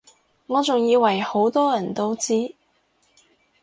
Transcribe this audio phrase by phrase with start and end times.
[0.47, 2.55] 我仲以爲好多人都知